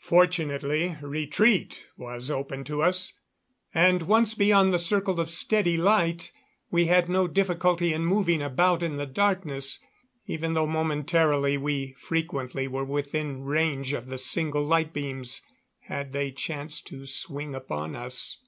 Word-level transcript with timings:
Fortunately, 0.00 0.96
retreat 1.02 1.84
was 1.98 2.30
open 2.30 2.64
to 2.64 2.80
us; 2.80 3.12
and 3.74 4.00
once 4.04 4.34
beyond 4.34 4.72
the 4.72 4.78
circle 4.78 5.20
of 5.20 5.28
steady 5.28 5.76
light, 5.76 6.32
we 6.70 6.86
had 6.86 7.06
no 7.10 7.28
difficulty 7.28 7.92
in 7.92 8.02
moving 8.06 8.40
about 8.40 8.82
in 8.82 8.96
the 8.96 9.04
darkness, 9.04 9.78
even 10.24 10.54
though 10.54 10.66
momentarily 10.66 11.58
we 11.58 11.92
frequently 11.98 12.66
were 12.66 12.82
within 12.86 13.42
range 13.42 13.92
of 13.92 14.06
the 14.06 14.16
single 14.16 14.64
light 14.64 14.94
beams, 14.94 15.42
had 15.80 16.12
they 16.12 16.30
chanced 16.30 16.86
to 16.86 17.04
swing 17.04 17.54
upon 17.54 17.94
us. 17.94 18.38